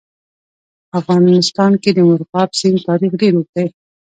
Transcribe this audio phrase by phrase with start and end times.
[0.89, 3.65] په افغانستان کې د مورغاب سیند تاریخ ډېر اوږد دی.